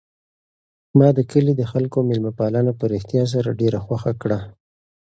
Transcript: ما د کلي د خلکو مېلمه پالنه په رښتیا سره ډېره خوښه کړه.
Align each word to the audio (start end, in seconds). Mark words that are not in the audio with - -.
ما 0.97 1.07
د 1.17 1.19
کلي 1.31 1.53
د 1.57 1.63
خلکو 1.71 1.97
مېلمه 2.09 2.31
پالنه 2.39 2.71
په 2.79 2.85
رښتیا 2.93 3.23
سره 3.33 3.57
ډېره 3.59 3.79
خوښه 3.85 4.11
کړه. 4.21 4.39